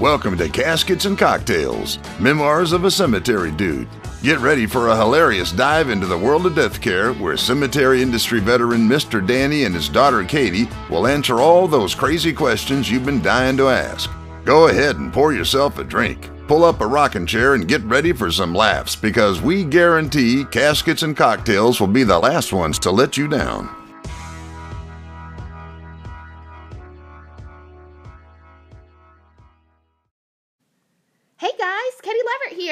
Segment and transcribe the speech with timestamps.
[0.00, 3.86] Welcome to Caskets and Cocktails, Memoirs of a Cemetery Dude.
[4.22, 8.40] Get ready for a hilarious dive into the world of death care where cemetery industry
[8.40, 9.24] veteran Mr.
[9.24, 13.68] Danny and his daughter Katie will answer all those crazy questions you've been dying to
[13.68, 14.10] ask.
[14.44, 18.12] Go ahead and pour yourself a drink, pull up a rocking chair, and get ready
[18.12, 22.90] for some laughs because we guarantee Caskets and Cocktails will be the last ones to
[22.90, 23.81] let you down.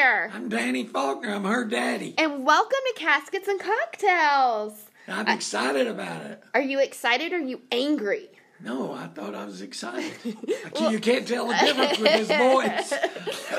[0.02, 1.34] I'm Danny Faulkner.
[1.34, 2.14] I'm her daddy.
[2.16, 4.86] And welcome to Caskets and Cocktails.
[5.06, 6.42] I'm uh, excited about it.
[6.54, 8.30] Are you excited or are you angry?
[8.64, 10.14] No, I thought I was excited.
[10.80, 12.94] you can't tell the difference with his voice.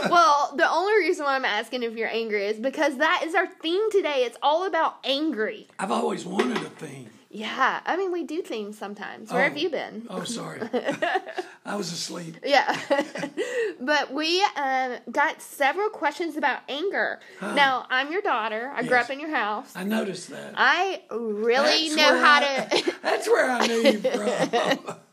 [0.10, 3.46] well, the only reason why I'm asking if you're angry is because that is our
[3.46, 4.24] theme today.
[4.26, 5.68] It's all about angry.
[5.78, 7.12] I've always wanted a theme.
[7.30, 9.32] Yeah, I mean, we do themes sometimes.
[9.32, 9.48] Where oh.
[9.48, 10.08] have you been?
[10.10, 10.62] Oh, sorry.
[11.72, 12.36] I was asleep.
[12.44, 12.78] Yeah.
[13.80, 17.22] but we um, got several questions about anger.
[17.42, 18.74] Now, I'm your daughter.
[18.76, 19.72] I grew up in your house.
[19.74, 20.54] I noticed that.
[20.58, 22.94] I really That's know how I- to.
[23.04, 24.96] That's where I knew you from.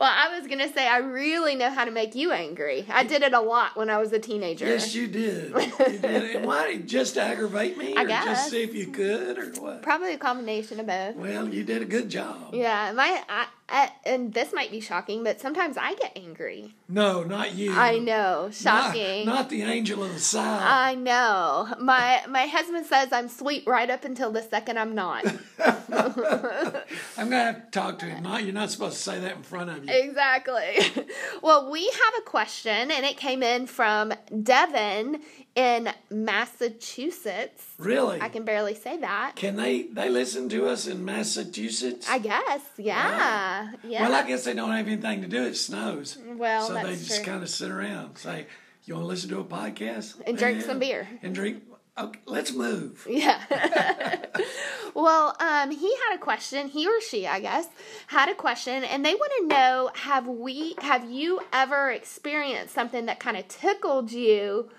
[0.00, 2.86] Well, I was gonna say I really know how to make you angry.
[2.88, 4.64] I did it a lot when I was a teenager.
[4.66, 5.52] yes, you did.
[5.52, 6.44] You did.
[6.44, 6.76] Why?
[6.76, 7.96] Just to aggravate me?
[7.96, 8.24] I or guess.
[8.24, 9.82] just see if you could or what?
[9.82, 11.16] Probably a combination of both.
[11.16, 12.54] Well, you did a good job.
[12.54, 16.74] Yeah, my I, I, and this might be shocking, but sometimes I get angry.
[16.88, 17.74] No, not you.
[17.74, 19.26] I know, shocking.
[19.26, 20.62] Not, the angel of the south.
[20.64, 21.68] I know.
[21.78, 25.24] My my husband says I'm sweet right up until the second I'm not.
[25.60, 28.22] I'm gonna have to talk to him.
[28.22, 29.92] Not, you're not supposed to say that in front of you.
[29.92, 31.06] exactly.
[31.42, 35.20] Well, we have a question, and it came in from Devin
[35.58, 37.64] in Massachusetts.
[37.78, 38.20] Really?
[38.20, 39.32] I can barely say that.
[39.34, 42.08] Can they they listen to us in Massachusetts?
[42.08, 44.02] I guess, yeah, yeah.
[44.02, 45.42] Well, I guess they don't have anything to do.
[45.44, 46.16] It snows.
[46.36, 48.46] Well, so they just kind of sit around, say,
[48.84, 50.66] "You want to listen to a podcast And drink Yeah.
[50.66, 51.08] some beer.
[51.22, 51.64] and drink."
[51.98, 53.04] Okay, let's move.
[53.10, 53.40] Yeah.
[54.94, 56.68] well, um, he had a question.
[56.68, 57.66] He or she, I guess,
[58.06, 63.06] had a question, and they want to know: Have we, have you ever experienced something
[63.06, 64.70] that kind of tickled you,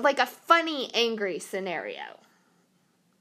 [0.00, 2.02] like a funny angry scenario?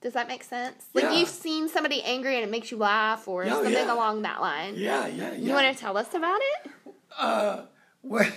[0.01, 0.85] Does that make sense?
[0.93, 1.13] Like Yeah.
[1.13, 3.93] you've seen somebody angry and it makes you laugh, or Oh, something yeah.
[3.93, 4.75] along that line.
[4.75, 5.33] Yeah, yeah, yeah.
[5.33, 6.71] You want to tell us about it?
[8.03, 8.27] Well,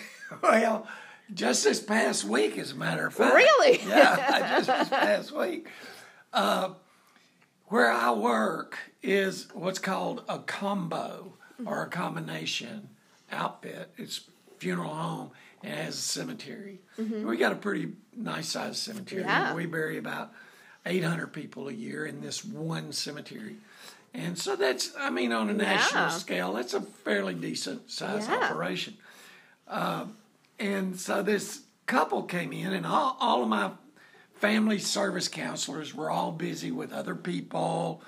[0.42, 0.88] well,
[1.32, 3.34] just this past week, as a matter of fact.
[3.34, 3.78] Really?
[3.86, 5.68] Yeah, just this past week.
[6.32, 6.70] Uh,
[7.66, 11.34] where I work is what's called a combo
[11.64, 12.88] or a combination
[13.30, 13.92] outfit.
[13.96, 14.22] It's
[14.58, 15.30] funeral home
[15.62, 16.80] and it has a cemetery.
[16.98, 17.26] Mm-hmm.
[17.26, 19.22] We got a pretty nice sized cemetery.
[19.22, 19.54] Yeah.
[19.54, 20.32] We bury about
[20.86, 23.56] 800 people a year in this one cemetery.
[24.14, 26.08] And so that's, I mean, on a national Yeah.
[26.10, 28.36] scale, that's a fairly decent sized Yeah.
[28.50, 28.96] operation.
[29.68, 30.16] Um,
[30.58, 33.70] and so this couple came in, and all, all of my
[34.34, 38.02] family service counselors were all busy with other people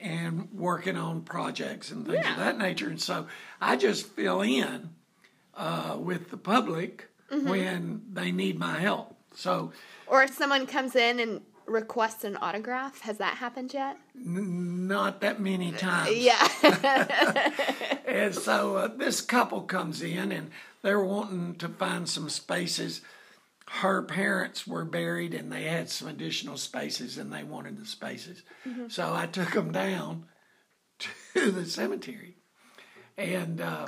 [0.00, 2.32] and working on projects and things Yeah.
[2.32, 2.88] of that nature.
[2.88, 3.26] And so
[3.60, 4.90] I just fill in
[5.54, 7.48] uh, with the public Mm-hmm.
[7.48, 9.16] when they need my help.
[9.36, 9.70] So
[10.08, 13.98] Or if someone comes in and requests an autograph, has that happened yet?
[14.16, 16.16] not that many times.
[16.16, 16.48] Yeah.
[18.04, 20.50] And so uh, this couple comes in and
[20.82, 23.00] they're wanting to find some spaces.
[23.68, 28.42] Her parents were buried and they had some additional spaces and they wanted the spaces.
[28.88, 30.24] So I took them down
[31.34, 32.38] to the cemetery.
[33.16, 33.86] And uh,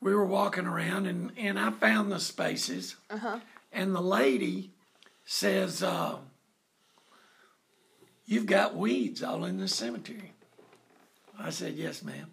[0.00, 2.96] we were walking around and, and I found the spaces.
[3.72, 4.70] And the lady
[5.24, 6.16] says, uh,
[8.26, 10.32] You've got weeds all in the cemetery.
[11.38, 12.30] I said, Yes, ma'am.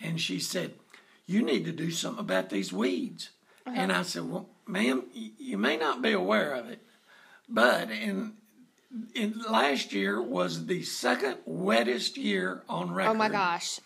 [0.00, 0.72] And she said,
[1.26, 3.30] You need to do something about these weeds.
[3.64, 6.80] And I said, Well, ma'am, y- you may not be aware of it,
[7.48, 8.32] but in,
[9.14, 13.10] in last year was the second wettest year on record.
[13.10, 13.78] oh my gosh.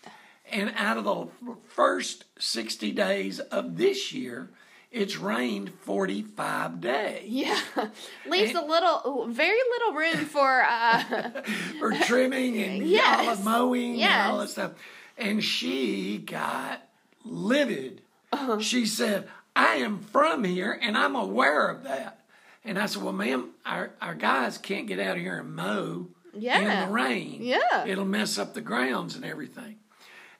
[0.51, 1.27] And out of the
[1.69, 4.49] first 60 days of this year,
[4.91, 7.23] it's rained 45 days.
[7.27, 7.59] Yeah.
[8.29, 11.03] Leaves a little, very little room for, uh,
[11.79, 13.43] for trimming and Yes.
[13.43, 14.71] mowing and all that stuff.
[15.17, 16.81] And she got
[17.23, 18.01] livid.
[18.31, 18.59] Uh-huh.
[18.59, 22.19] She said, I am from here and I'm aware of that.
[22.63, 26.59] And I said, Well, ma'am, our, our guys can't get out here and mow Yeah.
[26.59, 27.37] in the rain.
[27.41, 27.85] Yeah.
[27.85, 29.77] It'll mess up the grounds and everything.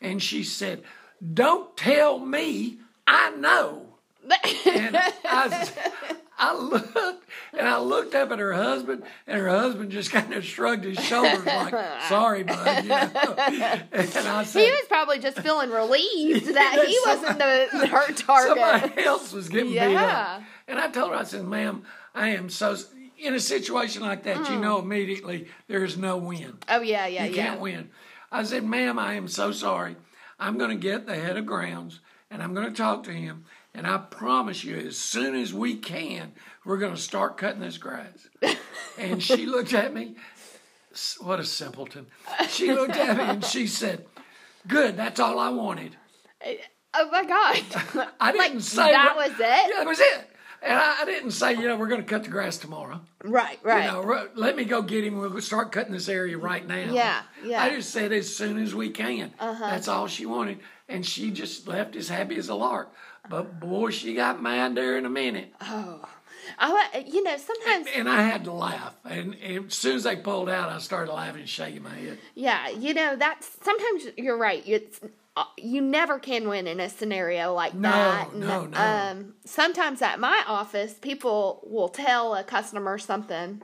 [0.01, 0.83] And she said,
[1.33, 3.85] Don't tell me I know.
[4.65, 5.69] And I,
[6.37, 10.43] I looked and I looked up at her husband, and her husband just kind of
[10.43, 11.73] shrugged his shoulders like,
[12.09, 13.11] "Sorry, bud." You know?
[13.93, 18.57] And I said, He was probably just feeling relieved that he wasn't the her target.
[18.57, 20.41] Somebody else was getting beat up.
[20.67, 21.83] And I told her, I said, ma'am,
[22.13, 22.75] I am so,
[23.19, 24.61] in a situation like that, you mm.
[24.61, 26.57] know immediately there's no win.
[26.67, 27.25] Oh yeah, yeah, You yeah.
[27.25, 27.89] You can't win.
[28.35, 29.95] I said, ma'am, I am so sorry.
[30.39, 33.45] I'm going to get the head of grounds and I'm going to talk to him.
[33.73, 36.33] And I promise you, as soon as we can,
[36.65, 38.27] we're going to start cutting this grass.
[38.97, 40.15] and she looked at me.
[41.21, 42.07] What a simpleton.
[42.49, 44.05] She looked at me and she said,
[44.67, 45.95] Good, that's all I wanted.
[46.93, 48.09] Oh my god.
[48.19, 49.41] I didn't Like, say that what- was it?
[49.41, 50.29] Yeah, that was it.
[50.65, 52.99] And I, I didn't say, you know, we're going to cut the grass tomorrow.
[53.23, 53.85] right, right.
[53.85, 55.19] You know, let me go get him.
[55.19, 56.91] We'll start cutting this area right now.
[56.91, 57.57] Yeah, yeah.
[57.59, 57.71] Uh-huh.
[57.71, 59.31] I just said as soon as we can.
[59.39, 60.59] That's all she wanted,
[60.89, 62.91] and she just left as happy as a lark.
[63.29, 66.01] But boy, she got mad there in a minute, Oh.
[66.59, 68.93] I, you know, sometimes and I had to laugh.
[69.03, 72.19] And, and as soon as they pulled out, I started laughing, and shaking my head.
[72.35, 74.63] Yeah, you know that's sometimes you're right.
[74.65, 74.99] It's
[75.57, 78.35] you never can win in a scenario like No, that.
[78.35, 78.77] no, no.
[78.77, 83.61] Um, sometimes at my office, people will tell a customer something,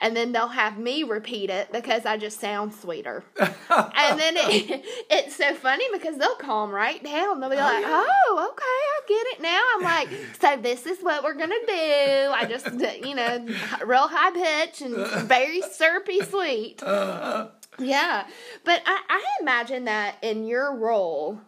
[0.00, 3.22] and then they'll have me repeat it because I just sound sweeter.
[3.38, 7.38] and then it, it's so funny because they'll calm right down.
[7.38, 8.04] They'll be like, yeah.
[8.04, 10.08] "Oh, okay, I get it now." I'm like,
[10.40, 12.66] "So this is what we're gonna do." I just,
[13.06, 13.46] you know,
[13.86, 14.96] real high pitch and
[15.28, 16.82] very syrupy sweet.
[17.78, 18.26] Yeah,
[18.64, 21.40] but I, I imagine that in your role,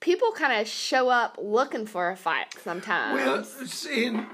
[0.00, 3.14] people kind of show up looking for a fight sometimes.
[3.14, 3.46] Well,
[3.96, 4.26] in,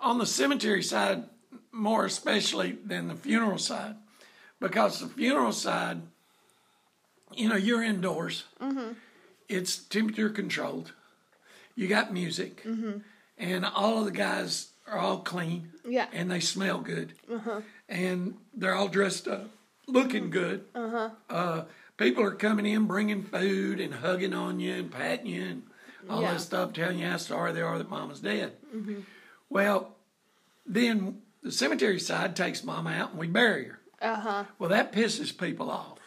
[0.00, 1.24] on the cemetery side,
[1.72, 3.96] more especially than the funeral side,
[4.60, 6.02] because the funeral side,
[7.34, 8.44] you know, you're indoors.
[8.60, 8.96] Mhm.
[9.48, 10.92] It's temperature controlled.
[11.74, 13.02] You got music, Mhm.
[13.36, 15.70] and all of the guys are all clean.
[15.86, 16.06] Yeah.
[16.14, 17.60] and they smell good, Uh-huh.
[17.90, 19.50] and they're all dressed up,
[19.86, 20.64] looking good.
[20.74, 21.64] Uh huh.
[21.96, 25.62] people are coming in, bringing food and hugging on you and patting you and
[26.08, 26.32] all Yeah.
[26.32, 28.52] that stuff, telling you how sorry they are that mama's dead.
[29.50, 29.94] Well,
[30.66, 33.78] then the cemetery side takes mama out and we bury her.
[34.02, 34.44] uh huh.
[34.58, 35.98] Well, that pisses people off.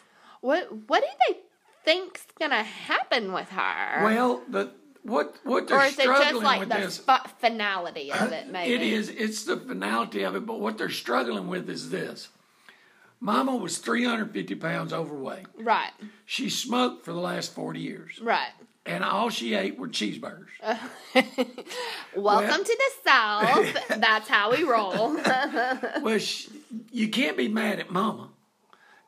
[0.42, 1.40] What What do they
[1.86, 4.04] think's gonna happen with her?
[4.04, 4.72] Well, the
[5.04, 6.98] what what they're or is it struggling just like with the this.
[6.98, 8.48] fi- finality of it?
[8.52, 9.10] Maybe It is.
[9.10, 10.46] It's the finality of it.
[10.46, 12.28] But what they're struggling with is this.
[13.20, 15.48] Mama was 350 pounds overweight.
[15.60, 15.92] right,
[16.26, 18.20] She smoked for the last 40 years.
[18.22, 18.52] right.
[18.86, 20.48] And all she ate were cheeseburgers.
[22.16, 23.88] Welcome to the South.
[24.00, 25.14] That's how we roll.
[26.02, 26.50] well, she,
[26.92, 28.30] you can't be mad at Mama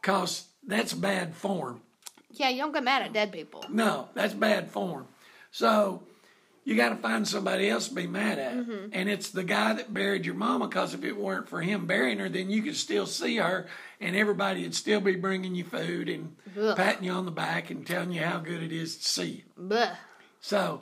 [0.02, 1.82] because that's bad form.
[2.32, 3.64] yeah, you don't get mad at dead people.
[3.70, 5.08] No, that's bad form.
[5.52, 6.04] So
[6.70, 8.54] you got to find somebody else to be mad at.
[8.56, 8.90] Mm-hmm.
[8.94, 12.20] And it's the guy that buried your mama because if it weren't for him burying
[12.20, 13.66] her, then you could still see her
[14.00, 16.78] and everybody would still be bringing you food and Ugh.
[16.78, 19.26] patting you on the back and telling you how good it is to see
[19.58, 19.64] you.
[19.68, 19.96] Blech.
[20.42, 20.82] So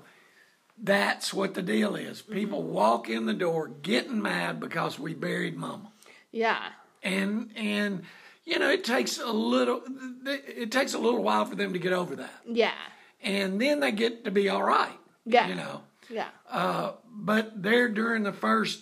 [0.78, 2.22] that's what the deal is.
[2.22, 2.34] Mm-hmm.
[2.34, 5.92] People walk in the door getting mad because we buried mama.
[6.31, 6.60] Yeah,
[7.01, 8.04] And and
[8.44, 9.81] you know, it takes a little
[10.25, 12.34] it takes a little while for them to get over that.
[12.45, 12.74] yeah,
[13.22, 14.98] And then they get to be all right.
[15.27, 15.47] Yeah.
[15.47, 15.81] You know.
[16.09, 16.29] yeah.
[16.50, 18.81] Uh, but they're during the first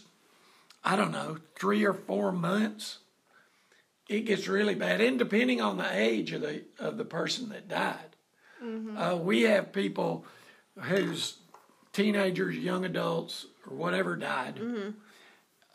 [0.87, 2.99] I don't know, 3 or 4 months
[4.07, 7.67] it gets really bad and depending on the age of the of the person that
[7.67, 8.15] died.
[8.97, 10.25] Uh, we have people
[10.79, 11.37] whose
[11.93, 14.59] teenagers, young adults, or whatever died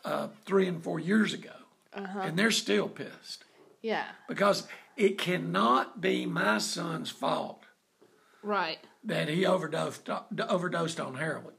[0.03, 1.53] uh, three and four years ago,
[1.93, 3.45] and they're still pissed
[3.81, 7.63] Yeah, because it cannot be my son's fault
[8.43, 8.79] right.
[9.03, 10.09] that he overdosed
[10.49, 11.53] overdosed on heroin.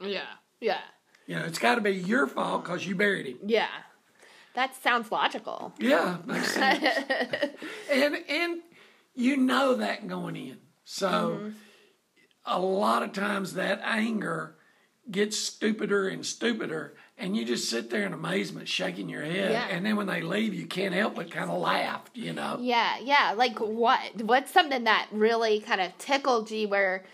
[0.00, 0.26] Yeah,
[0.60, 0.80] yeah,
[1.26, 3.38] You know, it's got to be your fault because you buried him.
[3.46, 3.68] yeah.
[4.54, 5.72] That sounds logical.
[5.78, 6.82] Yeah, makes sense.
[7.92, 8.60] and and
[9.14, 10.58] you know that going in.
[10.84, 11.48] So mm-hmm.
[12.44, 14.56] a lot of times that anger
[15.08, 19.66] gets stupider and stupider and you just sit there in amazement shaking your head Yeah.
[19.70, 22.58] and then when they leave you can't help but kind of laugh, you know.
[22.60, 23.34] Yeah, yeah.
[23.36, 24.00] Like what?
[24.22, 27.04] What's something that really kind of tickled you where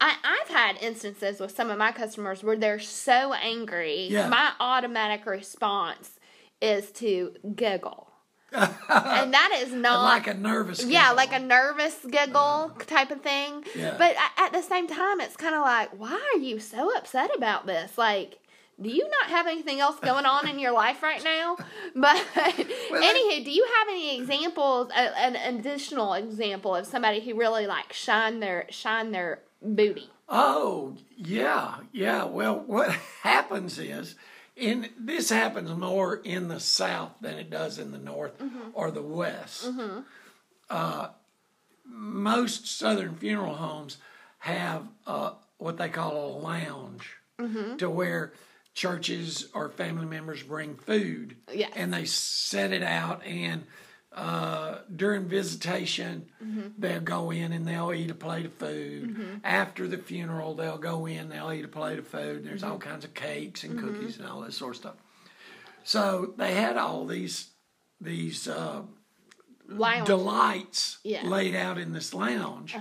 [0.00, 4.08] I, I've had instances with some of my customers where they're so angry.
[4.08, 4.28] Yeah.
[4.28, 6.18] My automatic response
[6.60, 8.08] is to giggle.
[8.52, 13.64] and that is not like a nervous yeah, like a nervous giggle type of thing.
[13.74, 13.94] Yeah.
[13.96, 17.66] But at the same time, it's kind of like, why are you so upset about
[17.66, 17.96] this?
[17.96, 18.38] Like,
[18.80, 21.56] do you not have anything else going on in your life right now?
[21.94, 22.24] But
[22.90, 27.66] Well, anywho, do you have any examples, a, an additional example of somebody who really
[27.66, 30.10] like shine their shine their booty?
[30.28, 32.24] Oh, yeah, yeah.
[32.24, 32.90] Well, what
[33.22, 34.14] happens is,
[34.56, 38.32] in this happens more in the South than it does in the North
[38.74, 39.68] or the West.
[40.70, 41.08] Uh,
[41.84, 43.98] most Southern funeral homes
[44.38, 47.16] have uh, what they call a lounge,
[47.78, 48.32] to where
[48.74, 51.72] churches or family members bring food, Yes.
[51.76, 53.64] and they set it out and.
[54.14, 56.26] Uh, during visitation,
[56.76, 59.40] they'll go in and they'll eat a plate of food.
[59.42, 62.44] After the funeral, they'll go in, they'll eat a plate of food.
[62.44, 64.94] There's all kinds of cakes and cookies and all that sort of stuff.
[65.82, 67.52] So they had all these
[68.02, 68.82] these uh,
[70.04, 71.26] delights Yeah.
[71.26, 72.76] laid out in this lounge,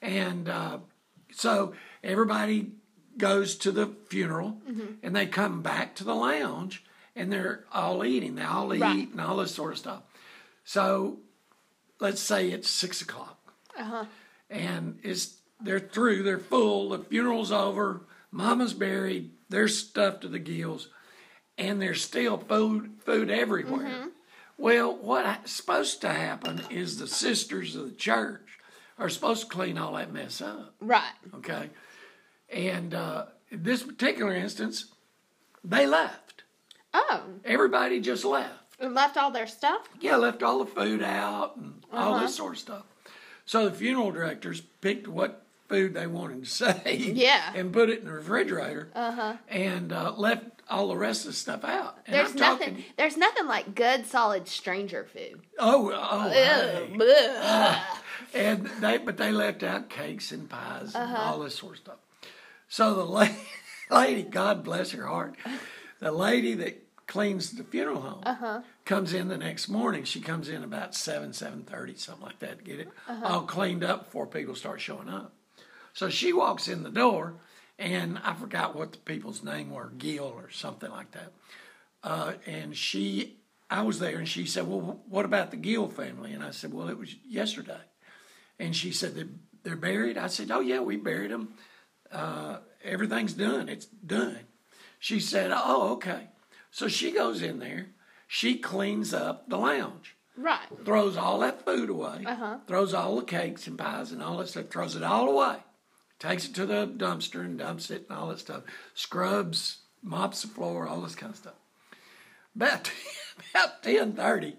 [0.00, 0.78] and uh,
[1.32, 2.72] so everybody
[3.18, 4.94] goes to the funeral mm-hmm.
[5.02, 8.34] and they come back to the lounge and they're all eating.
[8.34, 9.08] They all eat Right.
[9.10, 10.02] and all this sort of stuff.
[10.64, 11.18] So
[12.00, 13.38] let's say it's six o'clock.
[13.78, 14.04] Uh-huh.
[14.50, 20.38] And it's they're through, they're full, the funeral's over, mama's buried, they're stuffed to the
[20.38, 20.88] gills,
[21.56, 23.86] and there's still food food everywhere.
[23.86, 24.08] Mm-hmm.
[24.58, 28.58] Well, what's supposed to happen is the sisters of the church
[28.98, 30.74] are supposed to clean all that mess up.
[30.80, 31.02] Right.
[31.34, 31.70] Okay.
[32.52, 34.86] And uh, in this particular instance,
[35.64, 36.42] they left.
[36.94, 38.52] Oh, Everybody just left.
[38.78, 39.88] and left all their stuff.
[40.00, 42.82] Yeah, left all the food out and all this sort of stuff.
[43.46, 46.50] So the funeral directors picked what food they wanted to
[46.84, 47.16] save.
[47.16, 47.52] Yeah.
[47.54, 48.90] And put it in the refrigerator.
[48.94, 49.36] Uh-huh.
[49.48, 51.96] And uh, left all the rest of the stuff out.
[52.06, 52.68] And There's I'm nothing.
[52.74, 55.40] talking- There's nothing like good, solid stranger food.
[55.58, 56.90] Oh, oh, hey.
[56.94, 57.80] Bleh.
[58.34, 61.22] and they but they left out cakes and pies and Uh-huh.
[61.32, 61.96] all this sort of stuff.
[62.72, 63.34] So the lady,
[63.90, 65.34] lady, God bless her heart,
[66.00, 68.62] the lady that cleans the funeral home Uh-huh.
[68.86, 70.04] comes in the next morning.
[70.04, 73.26] She comes in about seven, seven thirty, something like that, to get it Uh-huh.
[73.26, 75.34] all cleaned up before people start showing up.
[75.92, 77.34] So she walks in the door,
[77.78, 81.30] and I forgot what the people's name were, Gil or something like that.
[82.02, 83.36] Uh, and she,
[83.68, 86.72] I was there, and she said, "Well, what about the Gill family?" And I said,
[86.72, 87.84] "Well, it was yesterday."
[88.58, 89.28] And she said, "They're,
[89.62, 91.52] they're buried." I said, "Oh yeah, we buried them.
[92.12, 93.68] Uh, everything's done.
[93.68, 94.40] It's done."
[94.98, 96.28] She said, "Oh, okay."
[96.70, 97.88] So she goes in there.
[98.28, 100.66] She cleans up the lounge Right.
[100.86, 102.58] throws all that food away, Uh-huh.
[102.66, 105.58] throws all the cakes and pies and all that stuff, throws it all away,
[106.18, 108.62] takes it to the dumpster and dumps it and all that stuff,
[108.94, 111.54] scrubs, mops the floor, all this kind of stuff.
[112.56, 112.90] About
[113.54, 114.56] about ten thirty,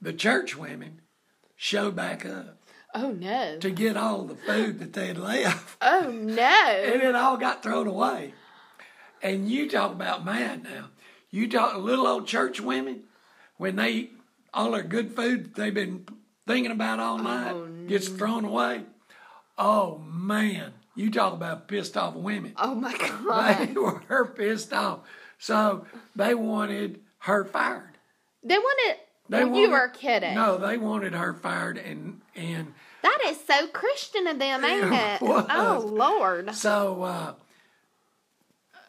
[0.00, 1.02] the church women
[1.56, 2.55] show back up
[2.98, 3.58] Oh no.
[3.58, 6.42] to get all the food that they had left, Oh no.
[6.42, 8.32] and it all got thrown away.
[9.22, 10.86] And you talk about mad now.
[11.30, 13.02] You talk little old church women
[13.58, 14.12] when they eat
[14.54, 16.06] all their good food that they've been
[16.46, 18.82] thinking about all oh, night gets thrown away.
[19.58, 22.54] Oh man, you talk about pissed off women.
[22.56, 23.68] Oh my god.
[23.68, 23.72] They
[24.08, 25.00] were pissed off,
[25.38, 27.98] so they wanted her fired.
[28.42, 28.96] They wanted.
[29.28, 30.34] They you wanted- were kidding.
[30.34, 35.22] No, they wanted her fired, and and That is so Christian of them, ain't It
[35.22, 35.22] it?
[35.22, 36.54] Oh Lord.
[36.54, 37.34] So, uh,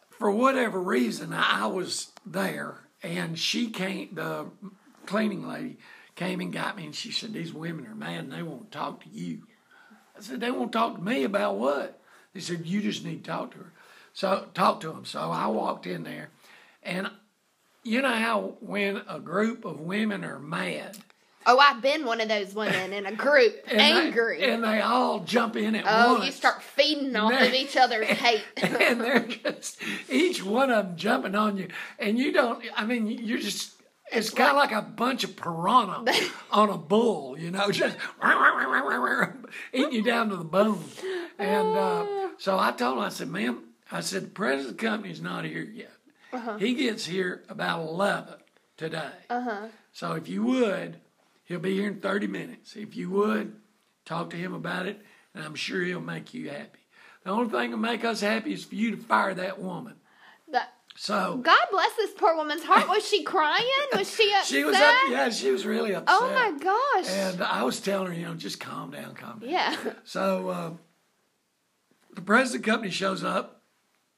[0.09, 4.09] for whatever reason, I was there, and she came.
[4.13, 4.47] The
[5.05, 5.77] cleaning lady
[6.15, 9.03] came and got me, and she said, "These women are mad, and they won't talk
[9.03, 9.43] to you."
[10.17, 11.99] I said, "They won't talk to me about what?"
[12.33, 13.73] They said, "You just need to talk to her."
[14.13, 15.05] So talk to them.
[15.05, 16.29] So I walked in there,
[16.81, 17.11] and
[17.83, 20.97] you know how when a group of women are mad,
[21.49, 24.43] Oh, I've been one of those women in a group, and they- angry.
[24.43, 26.21] and they all jump in at oh, once.
[26.21, 28.43] Oh, you start feeding off of each other's hate.
[28.61, 32.61] and they're just each one of them jumping on you, and you don't.
[32.75, 33.73] I mean, you're just.
[34.09, 36.05] It's, kind of like, a bunch of piranha
[36.51, 37.97] on a bull, you know, just
[39.73, 40.81] eating you down to the bone.
[41.37, 44.85] And uh, so I told him, I said, "Ma'am, I said the president of the
[44.85, 45.91] company's not here yet.
[46.59, 48.35] He gets here about eleven
[48.77, 49.11] today.
[49.91, 51.01] So if you would,
[51.47, 52.75] he'll be here in thirty minutes.
[52.75, 53.53] If you would,
[54.05, 55.01] talk to him about it,
[55.33, 56.79] and I'm sure he'll make you happy.
[57.23, 59.95] The only thing that'll make us happy is for you to fire that woman.
[60.51, 62.87] That- So God bless this poor woman's heart.
[62.87, 63.65] Was she crying?
[63.93, 64.45] Was she upset?
[64.55, 66.07] she was up, yeah, she was really upset.
[66.21, 67.11] Oh my gosh.
[67.13, 69.49] And I was telling her, you know, just calm down, calm down.
[69.49, 69.75] yeah.
[70.05, 70.71] So uh,
[72.15, 73.61] the president the company shows up.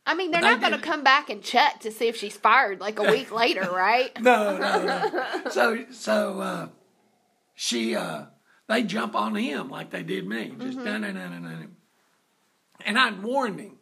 [0.06, 2.36] I mean, they're They not going to come back and check to see if she's
[2.38, 4.12] fired like a week later, right?
[4.22, 5.50] No, no, no.
[5.52, 6.68] so so uh,
[7.62, 8.24] she uh,
[8.68, 10.54] they jump on him like they did me.
[10.58, 10.86] Just Mm-hmm.
[10.86, 11.76] dun, dun, dun, dun, dun.
[12.86, 13.76] And I'd warned him.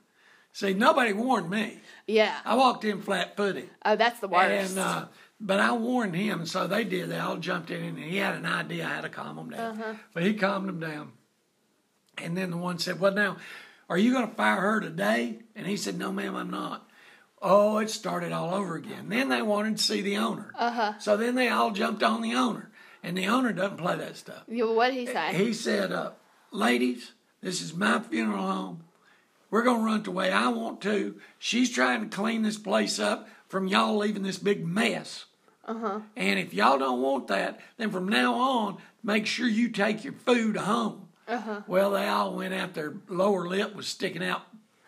[0.51, 1.79] See, nobody warned me.
[2.07, 2.35] Yeah.
[2.43, 3.69] I walked in flat footed.
[3.85, 4.71] Oh, that's the worst.
[4.71, 5.05] And uh,
[5.39, 7.09] but I warned him, so they did.
[7.11, 9.79] They all jumped in, and he had an idea how to calm them down.
[9.79, 9.93] Uh-huh.
[10.15, 11.11] But he calmed them down.
[12.17, 13.37] And then the one said, "Well, now,
[13.87, 16.89] are you going to fire her today?" And he said, "No, ma'am, I'm not."
[17.39, 19.09] Oh, it started all over again.
[19.09, 20.51] Then they wanted to see the owner.
[20.57, 20.93] Uh-huh.
[20.97, 22.66] So then they all jumped on the owner,
[23.03, 24.43] and the owner doesn't play that stuff.
[24.47, 25.33] What did he say?
[25.35, 26.11] He said, uh,
[26.51, 27.11] "Ladies,
[27.41, 28.83] this is my funeral home.
[29.49, 31.19] We're gonna run it the way I want to.
[31.39, 35.25] She's trying to clean this place up from y'all leaving this big mess.
[35.65, 35.99] Uh-huh.
[36.15, 40.13] And if y'all don't want that, then from now on, make sure you take your
[40.13, 41.61] food home." Uh-huh.
[41.67, 42.73] Well, they all went out.
[42.73, 44.43] Their lower lip was sticking out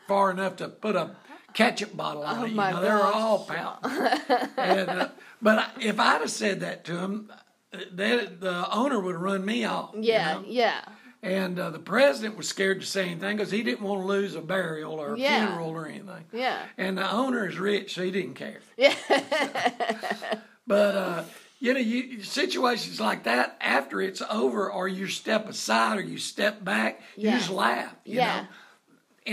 [0.07, 1.15] far enough to put a
[1.53, 2.49] ketchup bottle on Oh, it.
[2.51, 3.91] You know, they were all pouting.
[4.57, 5.09] and, uh,
[5.41, 7.31] but if I'd have said that to him,
[7.71, 9.91] the, the owner would run me off.
[9.95, 10.43] you yeah, know?
[10.47, 10.81] yeah.
[11.21, 14.35] And uh, the president was scared to say anything because he didn't want to lose
[14.35, 15.47] a burial or a Yeah.
[15.47, 16.23] funeral or anything.
[16.31, 16.63] Yeah.
[16.77, 18.59] And the owner is rich, so he didn't care.
[18.77, 18.95] Yeah.
[20.67, 21.23] But uh,
[21.59, 26.19] you know, you, situations like that after it's over, or you step aside or you
[26.19, 27.93] step back, you just laugh.
[28.05, 28.41] You Yeah.
[28.41, 28.47] Know?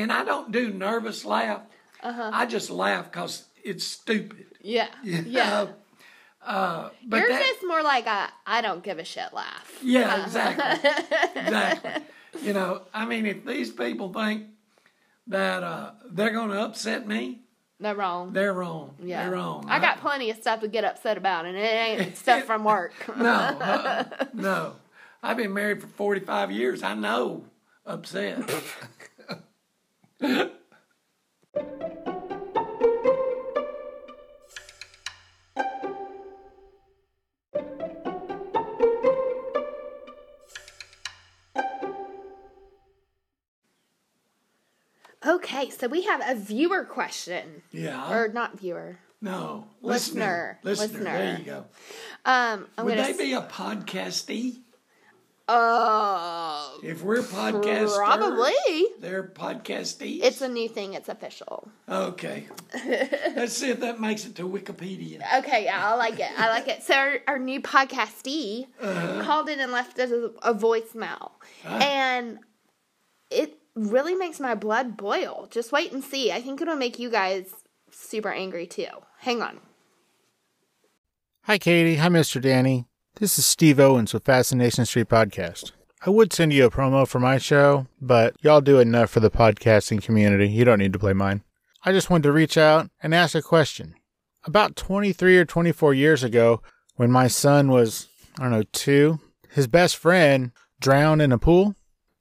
[0.00, 1.61] And I don't do nervous laugh.
[2.02, 2.31] Uh-huh.
[2.33, 4.47] I just laugh because it's stupid.
[4.62, 4.88] Yeah.
[5.05, 5.50] you Yeah.
[5.50, 5.75] know?
[6.47, 9.79] Uh, but Yours that, is more like a I don't give a shit laugh.
[9.83, 10.91] Yeah, exactly.
[11.35, 12.03] exactly.
[12.43, 14.45] You know, I mean, if these people think
[15.26, 17.41] that uh, they're going to upset me,
[17.81, 18.33] They're wrong.
[18.33, 18.95] they're wrong.
[19.03, 19.25] yeah.
[19.25, 19.67] They're wrong.
[19.69, 22.93] I got plenty of stuff to get upset about, and it ain't stuff from work.
[23.17, 24.76] no, uh, no.
[25.23, 26.83] I've been married for 45 years.
[26.85, 27.45] I know
[27.85, 28.38] upset.
[45.26, 47.62] Okay, so we have a viewer question.
[47.73, 48.12] Yeah.
[48.12, 48.99] Or not viewer.
[49.21, 49.66] no.
[49.83, 50.59] Listener.
[50.62, 50.87] Listener.
[50.87, 51.12] Listener.
[51.18, 51.64] There you go.
[52.25, 54.59] Um, I'm Would they be a podcastee?
[55.49, 58.52] Oh, If we're podcasters, probably.
[58.99, 60.21] they're podcastees.
[60.25, 60.95] It's a new thing.
[60.95, 61.68] It's official.
[61.88, 62.49] okay.
[63.37, 65.23] Let's see if that makes it to Wikipedia.
[65.38, 66.30] Okay, yeah, I like it.
[66.37, 66.83] I like it.
[66.83, 69.23] So our, our new podcastee Uh-huh.
[69.23, 71.30] called in and left us a, a voicemail,
[71.64, 71.78] Ah.
[71.78, 72.38] and
[73.30, 75.47] it really makes my blood boil.
[75.50, 76.33] Just wait and see.
[76.33, 77.52] I think it'll make you guys
[77.90, 78.87] super angry too.
[79.21, 79.61] Hang on.
[81.42, 81.96] Hi, Katie.
[81.96, 82.40] Hi, Mr.
[82.40, 82.87] Danny.
[83.16, 85.72] This is Steve Owens with Fascination Street Podcast.
[86.05, 89.31] I would send you a promo for my show, but y'all do enough for the
[89.31, 90.48] podcasting community.
[90.48, 91.42] You don't need to play mine.
[91.85, 93.94] I just wanted to reach out and ask a question.
[94.44, 96.62] About 23 or 24 years ago,
[96.96, 99.20] when my son was, I don't know, two,
[99.51, 101.74] his best friend drowned in a pool.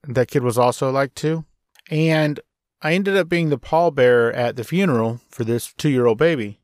[0.07, 1.45] That kid was also like two.
[1.89, 2.39] And
[2.81, 6.59] I ended up being the pallbearer at the funeral for this two year old baby.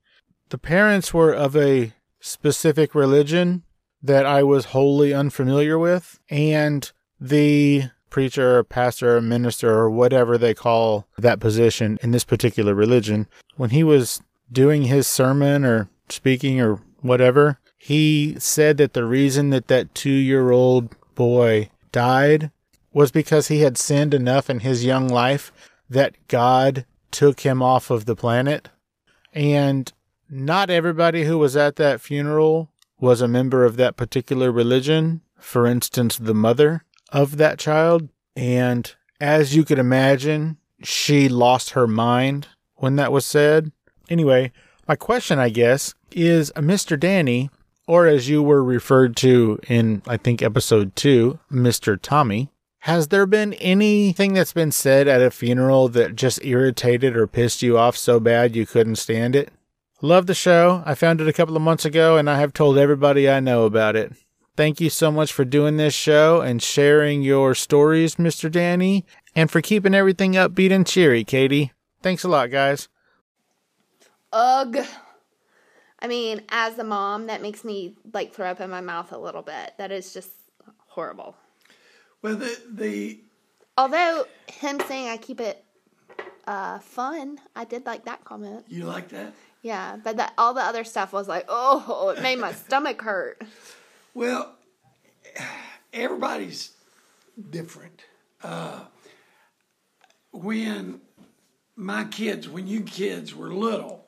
[0.50, 3.64] The parents were of a specific religion
[4.04, 11.08] that I was wholly unfamiliar with, and the preacher pastor minister or whatever they call
[11.18, 16.82] that position in this particular religion, when he was doing his sermon or speaking or
[17.00, 22.52] whatever, he said that the reason that that two year old boy died
[22.94, 25.52] was because he had sinned enough in his young life
[25.90, 28.70] that God took him off of the planet.
[29.34, 29.92] And
[30.30, 35.22] not everybody who was at that funeral was a member of that particular religion.
[35.38, 38.10] For instance, the mother of that child.
[38.36, 43.72] And as you could imagine, she lost her mind when that was said.
[44.10, 44.52] Anyway,
[44.88, 47.00] my question, I guess, is uh, Mr.
[47.00, 47.50] Danny,
[47.88, 52.00] or as you were referred to in, I think, episode two, Mr.
[52.02, 52.51] Tommy,
[52.86, 57.62] has there been anything that's been said at a funeral that just irritated or pissed
[57.62, 59.54] you off so bad you couldn't stand it?
[60.02, 60.82] Love the show.
[60.84, 63.65] I found it a couple of months ago and I have told everybody I know
[63.65, 64.13] about it.
[64.58, 68.52] Thank you so much for doing this show and sharing your stories, Mr.
[68.52, 71.72] Danny, and for keeping everything upbeat and cheery, Katie.
[72.02, 72.89] Thanks a lot, guys.
[74.34, 74.84] Ugh.
[76.00, 79.20] I mean, as a mom, that makes me like throw up in my mouth a
[79.20, 79.74] little bit.
[79.78, 80.32] That is just
[80.88, 81.36] horrible.
[82.22, 83.20] Well, the, the
[83.78, 85.64] Although him saying I keep it
[86.46, 88.66] uh, fun, I did like that comment.
[88.68, 89.34] you like that?
[89.62, 93.42] Yeah, but that all the other stuff was like, oh, it made my stomach hurt.
[94.14, 94.56] Well,
[95.94, 96.72] everybody's
[97.50, 98.04] different.
[98.44, 98.82] Uh,
[100.32, 101.02] when
[101.76, 104.06] my kids, when you kids were little,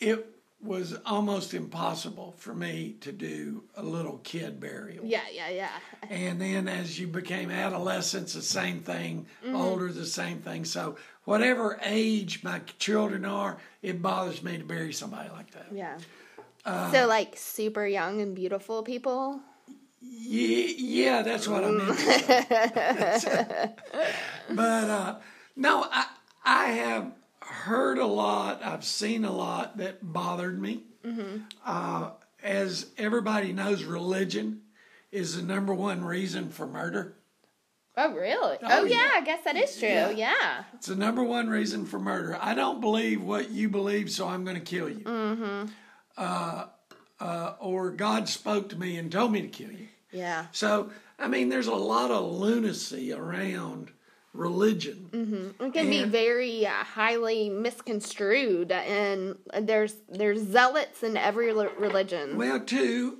[0.00, 0.31] it
[0.62, 5.04] was almost impossible for me to do a little kid burial.
[5.04, 5.70] Yeah, yeah, yeah.
[6.08, 10.64] And then as you became adolescents, the same thing, older, the same thing.
[10.64, 15.66] So, whatever age my children are, it bothers me to bury somebody like that.
[15.72, 15.98] Yeah.
[16.64, 19.40] Uh, so like super young and beautiful people.
[20.00, 21.88] Yeah, yeah that's what I meant.
[24.50, 25.16] but uh,
[25.56, 26.06] no, I,
[26.44, 27.12] I have
[27.52, 30.84] heard a lot, I've seen a lot that bothered me.
[31.64, 32.10] Uh,
[32.42, 34.62] as everybody knows, religion
[35.10, 37.14] is the number one reason for murder.
[37.96, 38.56] Oh really?
[38.62, 38.96] Oh, Oh, yeah.
[38.96, 39.10] yeah.
[39.16, 39.88] I guess that is true.
[39.88, 40.10] Yeah.
[40.10, 40.64] Yeah.
[40.74, 42.38] It's the number one reason for murder.
[42.40, 45.04] I don't believe what you believe, so I'm going to kill you.
[45.04, 45.66] Mm-hmm.
[46.16, 46.64] Uh,
[47.20, 49.88] uh, or God spoke to me and told me to kill you.
[50.10, 50.46] Yeah.
[50.52, 53.90] So, I mean, there's a lot of lunacy around
[54.32, 55.54] religion.
[55.60, 62.36] It can be very uh, highly misconstrued, and there's there's zealots in every religion.
[62.36, 63.18] Well, too,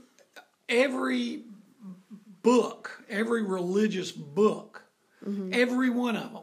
[0.68, 1.42] every
[2.42, 4.85] book, every religious book,
[5.53, 6.42] every one of them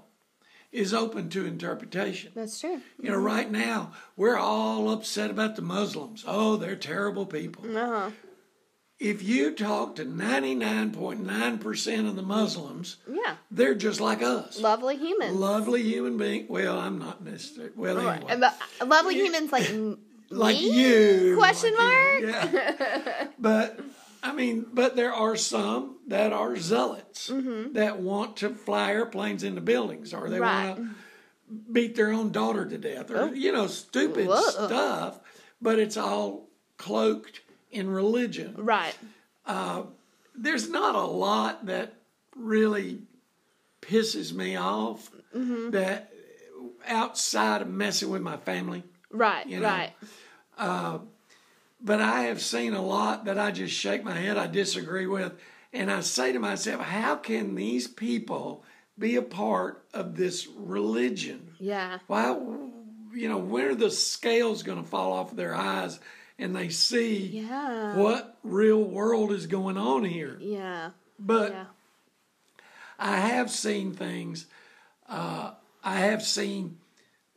[0.71, 2.32] is open to interpretation.
[2.36, 2.79] That's true.
[3.01, 6.23] You know, right now, we're all upset about the Muslims.
[6.27, 7.65] Oh, they're terrible people.
[7.75, 8.12] Uh-huh.
[8.99, 13.35] If you talk to 99.9% of the Muslims, Yeah.
[13.49, 14.59] they're just like us.
[14.59, 15.38] Lovely humans.
[15.38, 16.47] Lovely human being.
[16.49, 17.71] Well, I'm not necessarily.
[17.75, 18.23] Well, anyway.
[18.29, 18.51] Uh,
[18.85, 19.71] lovely humans like
[20.29, 21.35] like you.
[21.38, 22.19] Question like mark?
[22.21, 23.27] you, Yeah.
[23.39, 23.79] but
[24.21, 27.31] I mean, but there are some that are zealots
[27.73, 30.43] that want to fly airplanes into buildings, or they Mm-hmm.
[30.43, 30.75] Right.
[30.77, 30.81] Oh.
[30.81, 30.95] want to
[31.71, 34.41] beat their own daughter to death, or you know, stupid Whoa.
[34.41, 35.19] stuff.
[35.62, 38.55] But it's all cloaked in religion.
[38.58, 38.97] Right.
[40.36, 41.93] There's not a lot that
[42.36, 42.99] really
[43.82, 45.69] pisses me off Mm-hmm.
[45.69, 46.12] that
[46.88, 48.84] outside of messing with my family.
[49.12, 49.45] Right.
[49.45, 49.91] You know, right.
[51.82, 55.34] But I have seen a lot that I just shake my head, I disagree with.
[55.71, 58.63] And I say to myself, how can these people
[58.97, 61.53] be a part of this religion?
[61.60, 61.99] Yeah.
[62.08, 62.36] Why,
[63.13, 65.99] you know, when are the scales going to fall off their eyes
[66.39, 67.95] and they see Yeah.
[67.95, 70.38] what real world is going on here?
[70.39, 70.91] Yeah.
[71.19, 71.65] But Yeah.
[72.97, 74.47] I have seen things.
[75.08, 76.80] Uh, I have seen.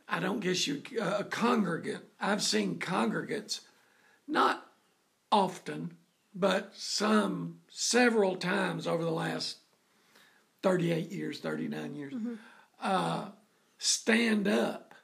[0.09, 2.05] I don't guess you uh, a congregant.
[2.21, 3.61] I've seen congregants,
[4.29, 4.67] not
[5.31, 5.97] often,
[6.35, 9.59] but some several times over the last
[10.63, 12.13] thirty-eight years, thirty-nine years,
[12.81, 13.29] uh,
[13.79, 14.95] stand up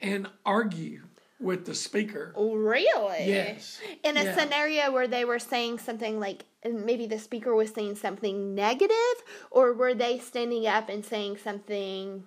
[0.00, 1.02] and argue
[1.40, 2.34] with the speaker.
[2.36, 3.26] Really?
[3.26, 3.80] Yes.
[4.04, 4.36] In a Yeah.
[4.36, 9.16] scenario where they were saying something like, maybe the speaker was saying something negative,
[9.50, 12.24] or were they standing up and saying something,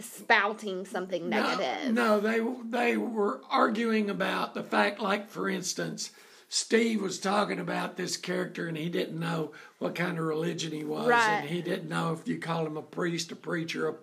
[0.00, 1.92] spouting something negative?
[1.92, 2.40] No, no, they
[2.78, 6.10] they were arguing about the fact, like for instance,
[6.48, 10.84] Steve was talking about this character and he didn't know what kind of religion he
[10.84, 11.40] was, Right.
[11.40, 13.94] and he didn't know if you call him a priest, a preacher, a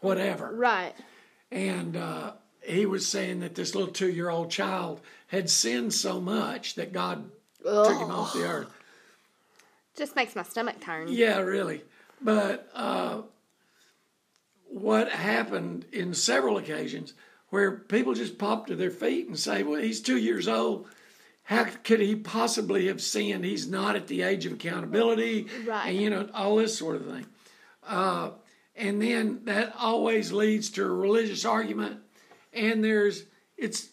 [0.00, 0.52] whatever.
[0.54, 0.94] Right.
[1.50, 2.32] And uh,
[2.64, 7.30] he was saying that this little two-year-old child had sinned so much that God
[7.62, 8.68] took him off the earth.
[9.96, 11.08] Just makes my stomach turn.
[11.08, 11.82] Yeah, really.
[12.20, 13.22] But uh,
[14.68, 17.14] what happened in several occasions
[17.50, 20.86] where people just pop to their feet and say, well, he's two years old.
[21.44, 23.44] How could he possibly have sinned?
[23.44, 25.48] He's not at the age of accountability.
[25.66, 25.88] Right.
[25.88, 27.26] And, you know, all this sort of thing.
[27.86, 28.30] Uh,
[28.76, 31.98] and then that always leads to a religious argument.
[32.52, 33.24] And there's,
[33.56, 33.88] it's,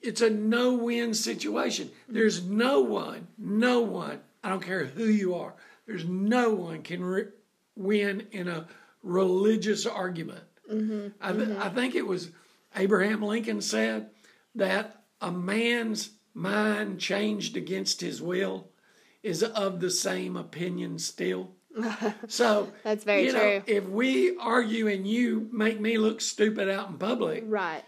[0.00, 1.90] it's a no-win situation.
[2.08, 4.20] There's no one, no one.
[4.42, 5.54] I don't care who you are.
[5.86, 7.28] There's no one can re-
[7.76, 8.66] win in a
[9.02, 10.44] religious argument.
[10.70, 11.08] Mm-hmm.
[11.20, 12.30] I, th- I think it was
[12.76, 14.10] Abraham Lincoln said
[14.54, 18.68] that a man's mind changed against his will
[19.22, 21.52] is of the same opinion still.
[22.28, 23.62] So That's very you know, true.
[23.66, 27.82] if we argue and you make me look stupid out in public, Right.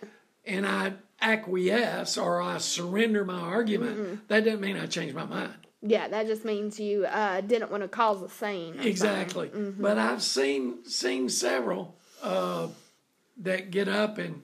[0.44, 5.54] and I acquiesce or I surrender my argument, that doesn't mean I change my mind.
[5.84, 8.78] Yeah, that just means you uh, didn't want to cause a scene.
[8.80, 9.48] Exactly.
[9.48, 9.82] Mm-hmm.
[9.82, 12.68] But I've seen seen several uh,
[13.38, 14.42] that get up and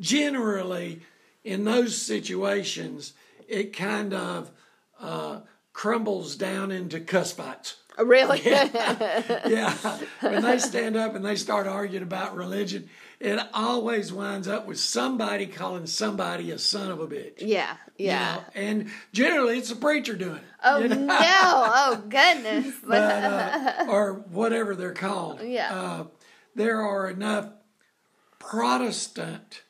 [0.00, 1.00] generally
[1.44, 3.12] in those situations
[3.48, 4.50] it kind of
[5.00, 5.40] uh,
[5.72, 7.76] crumbles down into cuss fights.
[8.04, 8.42] Really?
[8.44, 9.72] yeah.
[10.20, 12.88] when they stand up and they start arguing about religion,
[13.20, 17.36] it always winds up with somebody calling somebody a son of a bitch.
[17.38, 17.76] yeah.
[17.96, 18.34] you Yeah.
[18.36, 20.42] know, and generally it's a preacher doing it.
[20.62, 21.06] Oh no!
[21.18, 22.74] Oh goodness!
[22.86, 25.40] but, uh, or whatever they're called.
[25.42, 25.72] Yeah.
[25.74, 26.04] Uh,
[26.54, 27.48] there are enough
[28.38, 29.62] Protestant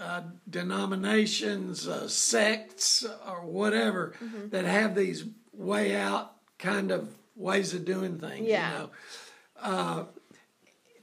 [0.00, 4.14] uh, denominations, uh, sects, or whatever
[4.50, 8.48] that have these way out kind of ways of doing things.
[8.48, 8.70] Yeah.
[8.72, 8.90] You know?
[9.62, 10.04] uh,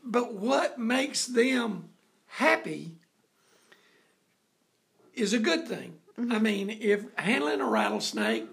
[0.04, 1.90] but what makes them
[2.26, 2.98] happy
[5.14, 5.96] is a good thing.
[6.18, 8.48] I mean, if handling a rattlesnake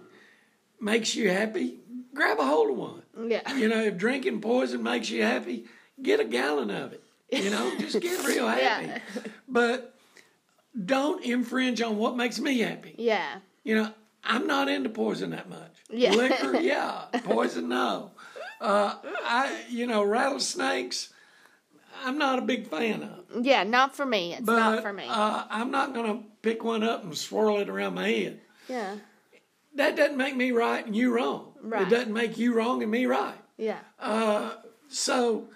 [0.80, 1.78] makes you happy,
[2.14, 3.30] grab a hold of one.
[3.30, 3.54] Yeah.
[3.54, 5.64] You know, if drinking poison makes you happy,
[6.00, 7.02] get a gallon of it.
[7.32, 8.86] You know, just get real happy.
[8.86, 8.98] Yeah.
[9.48, 9.94] But
[10.84, 12.94] don't infringe on what makes me happy.
[12.96, 13.40] Yeah.
[13.64, 13.92] You know,
[14.24, 15.69] I'm not into poison that much.
[15.92, 16.12] Yeah.
[16.14, 17.04] Liquor, yeah.
[17.24, 18.12] Poison, no.
[18.60, 21.12] Uh, I, you know, rattlesnakes,
[22.04, 23.44] I'm not a big fan of.
[23.44, 24.34] Yeah, not for me.
[24.34, 25.04] It's But not for me.
[25.08, 28.40] Uh, I'm not going to pick one up and swirl it around my head.
[28.68, 28.96] yeah.
[29.76, 31.52] That doesn't make me right and you wrong.
[31.62, 31.82] Right.
[31.82, 33.36] It doesn't make you wrong and me right.
[33.56, 33.78] Yeah.
[34.88, 35.48] So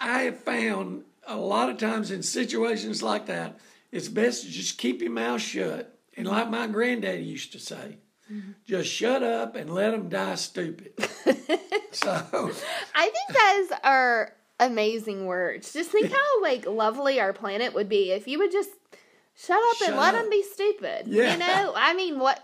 [0.00, 3.60] I have found a lot of times in situations like that,
[3.92, 5.96] it's best to just keep your mouth shut.
[6.16, 7.98] And like my granddaddy used to say,
[8.32, 8.52] Mm-hmm.
[8.66, 10.92] just shut up and let them die stupid.
[11.92, 12.10] so,
[12.94, 15.72] I think those are amazing words.
[15.72, 18.70] Just think how like lovely our planet would be if you would just
[19.36, 20.22] shut up and Shut let up.
[20.22, 21.06] them be stupid.
[21.06, 21.32] Yeah.
[21.32, 22.42] You know, I mean, what?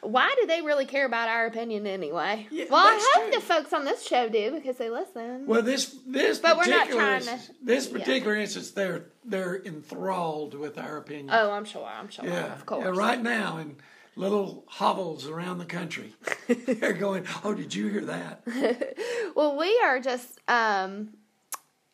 [0.00, 2.46] Why do they really care about our opinion anyway?
[2.52, 3.40] Yeah, well, I hope true.
[3.40, 5.44] the folks on this show do because they listen.
[5.46, 9.60] well, this this But we're not particular trying to- instance, this particular instance, they're they're
[9.64, 11.30] enthralled with our opinion.
[11.32, 11.84] oh, I'm sure.
[11.84, 12.24] I'm sure.
[12.24, 12.84] Yeah, of course.
[12.84, 13.76] yeah, right now in
[14.18, 16.12] little hovels around the country,
[16.48, 17.24] they're going.
[17.44, 18.42] Oh, did you hear that?
[19.34, 20.40] Well, we are just.
[20.48, 21.10] um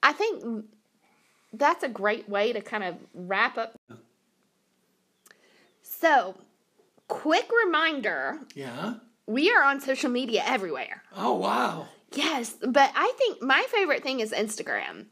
[0.02, 0.64] I think
[1.52, 3.76] that's a great way to kind of wrap up.
[5.82, 6.34] So,
[7.08, 8.94] quick reminder: Yeah.
[9.26, 11.02] we are on social media everywhere.
[11.16, 11.88] Oh wow.
[12.12, 15.06] Yes, but I think my favorite thing is Instagram.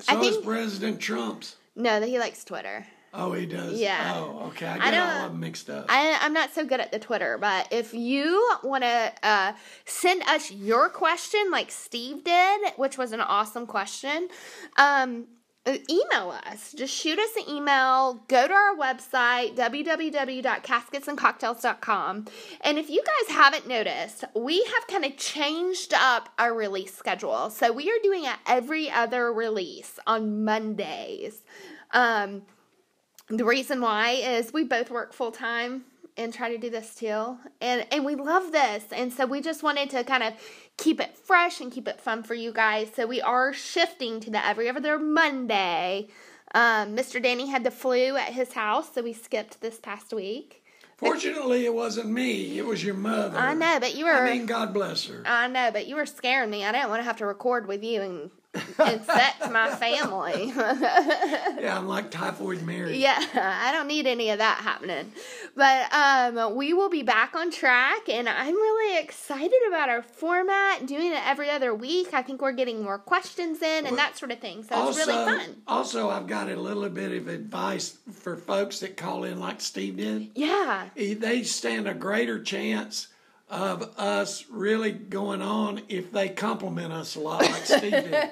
[0.00, 1.56] So I is think- President Trump's.
[1.74, 2.86] No, that he likes Twitter.
[3.14, 3.78] Oh, he does.
[3.78, 4.14] Yeah.
[4.16, 4.66] Oh, okay.
[4.66, 5.84] I I get don't- all of mixed up.
[5.88, 9.52] I, I'm not so good at the Twitter, but if you want to uh,
[9.84, 14.28] send us your question like Steve did, which was an awesome question,
[14.78, 15.26] um,
[15.68, 16.72] email us.
[16.72, 18.24] Just shoot us an email.
[18.28, 22.24] Go to our website, www.casketsandcocktails.com.
[22.62, 27.50] And if you guys haven't noticed, we have kind of changed up our release schedule.
[27.50, 31.42] So we are doing it every other release on Mondays.
[31.92, 32.42] Um,
[33.38, 35.84] the reason why is we both work full time
[36.16, 37.38] and try to do this too.
[37.60, 38.84] And and we love this.
[38.92, 40.34] And so we just wanted to kind of
[40.76, 42.90] keep it fresh and keep it fun for you guys.
[42.94, 46.08] So we are shifting to the every other Monday.
[46.54, 47.22] Um, Mr.
[47.22, 50.62] Danny had the flu at his house, so we skipped this past week.
[50.98, 52.58] Fortunately, it wasn't me.
[52.58, 53.36] It was your mother.
[53.36, 55.22] I know, but you were I mean, God bless her.
[55.26, 56.64] I know, but you were scaring me.
[56.64, 58.30] I didn't want to have to record with you and
[58.78, 60.52] infect my family.
[60.54, 62.98] yeah, I'm like typhoid Mary.
[62.98, 65.12] Yeah, I don't need any of that happening.
[65.54, 70.86] But um, we will be back on track, and I'm really excited about our format,
[70.86, 72.14] doing it every other week.
[72.14, 74.62] I think we're getting more questions in and that sort of thing.
[74.62, 75.62] So it's really fun.
[75.66, 79.96] Also, I've got a little bit of advice for folks that call in like Steve
[79.96, 80.30] did.
[80.34, 80.88] Yeah.
[80.94, 83.08] They stand a greater chance
[83.52, 88.30] of us really going on if they compliment us a lot like Steve did.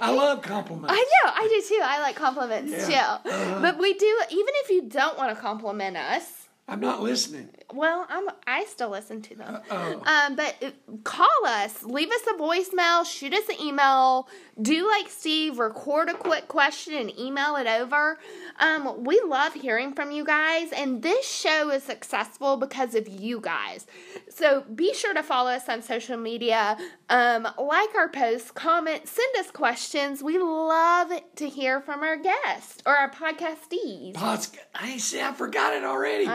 [0.00, 0.92] I love compliments.
[0.92, 1.80] I know, I do too.
[1.84, 3.18] I like compliments Yeah.
[3.22, 3.30] too.
[3.30, 3.60] Uh-huh.
[3.60, 6.24] But we do, even if you don't want to compliment us,
[6.66, 7.50] I'm not listening.
[7.72, 9.60] Well, I'm I still listen to them.
[10.04, 10.56] Um, but
[11.04, 14.28] call us, leave us a voicemail, shoot us an email,
[14.60, 18.18] do like Steve, record a quick question and email it over.
[18.60, 23.40] Um, we love hearing from you guys, and this show is successful because of you
[23.40, 23.86] guys.
[24.28, 26.76] So be sure to follow us on social media,
[27.08, 30.22] um, like our posts, comment, send us questions.
[30.22, 34.14] We love to hear from our guests or our podcastees.
[34.14, 35.20] Pods- I see.
[35.20, 36.26] I forgot it already.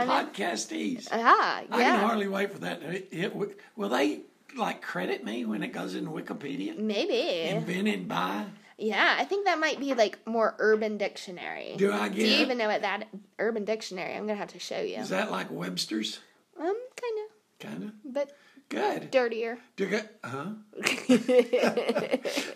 [1.11, 1.33] I know.
[1.33, 1.67] Podcastees.
[1.71, 2.81] Ah, I can hardly wait for that.
[2.83, 3.35] It- it-
[3.75, 4.21] will they
[4.55, 6.77] like credit me when it goes in Wikipedia?
[6.77, 7.49] Maybe.
[7.49, 8.45] Invented by?
[8.79, 11.73] Yeah, I think that might be like more Urban Dictionary.
[11.77, 12.17] Do I get?
[12.17, 13.07] Do you even know what that
[13.39, 14.13] Urban Dictionary?
[14.13, 14.97] I'm gonna have to show you.
[14.97, 16.19] Is that like Webster's?
[16.59, 17.59] Um, kind of.
[17.59, 18.13] Kind of.
[18.13, 18.35] but
[18.69, 19.09] Good.
[19.11, 19.57] dirtier.
[19.77, 20.19] Do I get?
[20.23, 20.45] Huh?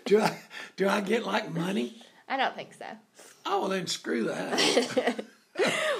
[0.04, 0.36] do I?
[0.76, 2.00] Do I get like money?
[2.28, 2.86] I don't think so.
[3.44, 5.24] Oh, well, then screw that.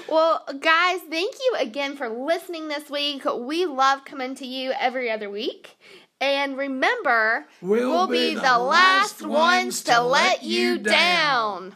[0.09, 3.23] Well, guys, thank you again for listening this week.
[3.25, 5.77] We love coming to you every other week.
[6.21, 11.73] And remember, We'll be the last ones to let you down.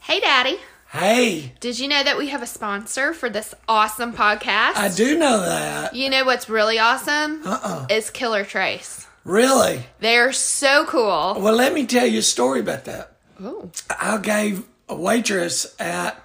[0.00, 0.58] Hey, Daddy.
[0.90, 4.76] hey, Did you know that we have a sponsor for this awesome podcast?
[4.76, 5.94] I do know that.
[5.94, 7.42] You know what's really awesome?
[7.46, 7.86] Uh-uh.
[7.90, 9.06] Is Killer Trace.
[9.24, 9.84] Really?
[10.00, 11.36] They're so cool.
[11.38, 13.16] Well, let me tell you a story about that.
[13.42, 13.70] Oh.
[13.98, 16.22] I gave a waitress at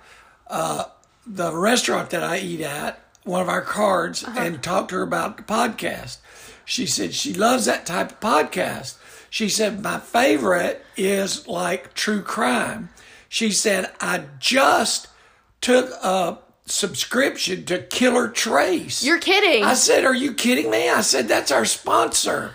[0.48, 0.86] uh,
[1.26, 5.38] the restaurant that I eat at, one of our cards, and talked to her about
[5.38, 6.17] the podcast.
[6.65, 8.98] She said she loves that type of podcast.
[9.30, 12.89] She said, My favorite is like true crime.
[13.28, 15.08] She said, I just
[15.62, 19.04] took a subscription to Killer Trace.
[19.04, 19.63] You're kidding.
[19.63, 20.89] I said, Are you kidding me?
[20.89, 22.54] I said, That's our sponsor.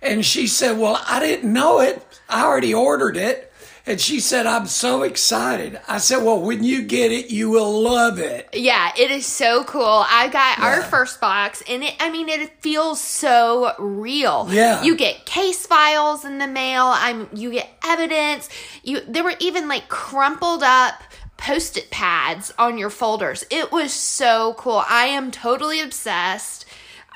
[0.00, 2.04] And she said, Well, I didn't know it.
[2.28, 3.47] I already ordered it.
[3.88, 5.80] And she said, I'm so excited.
[5.88, 8.50] I said, Well, when you get it, you will love it.
[8.52, 10.04] Yeah, it is so cool.
[10.06, 14.46] I got our first box and it I mean it feels so real.
[14.50, 14.82] Yeah.
[14.82, 16.84] You get case files in the mail.
[16.84, 18.50] I'm you get evidence.
[18.84, 21.02] You there were even like crumpled up
[21.38, 23.46] post-it pads on your folders.
[23.48, 24.82] It was so cool.
[24.86, 26.66] I am totally obsessed.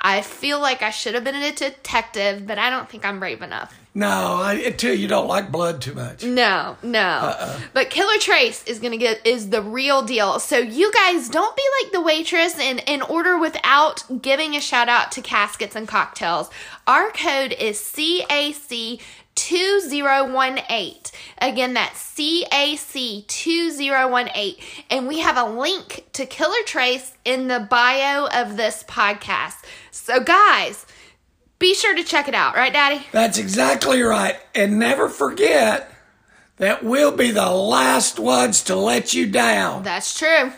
[0.05, 3.41] I feel like I should have been a detective, but I don't think I'm brave
[3.41, 3.73] enough.
[3.95, 6.25] No, I, until you don't like blood too much.
[6.25, 6.99] No, no.
[6.99, 7.61] Uh-uh.
[7.73, 10.41] But Killer Trace is gonna get is the real deal.
[10.41, 14.89] So you guys don't be like the waitress and, and order without giving a shout
[14.89, 16.51] out to caskets and cocktails.
[16.87, 19.01] Our code is CAC
[19.35, 20.95] 2018.
[21.39, 24.55] Again, that's CAC 2018.
[24.91, 29.65] And we have a link to Killer Trace in the bio of this podcast.
[29.93, 30.87] So guys,
[31.59, 33.07] be sure to check it out, right, Daddy?
[33.13, 34.37] That's exactly right.
[34.55, 35.93] And never forget
[36.57, 39.83] that we'll be the last ones to let you down.
[39.83, 40.51] That's true.